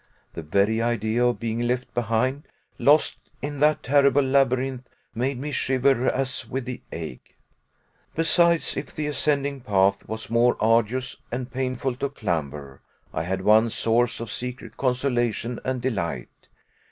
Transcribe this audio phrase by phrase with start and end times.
[0.33, 2.47] The very idea of being left behind,
[2.79, 7.35] lost in that terrible labyrinth, made me shiver as with the ague.
[8.15, 12.81] Besides, if the ascending path was more arduous and painful to clamber,
[13.13, 16.47] I had one source of secret consolation and delight.